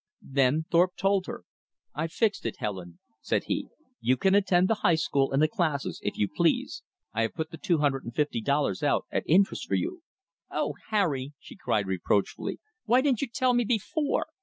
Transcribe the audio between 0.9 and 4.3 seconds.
told her. "I've fixed it, Helen," said he. "You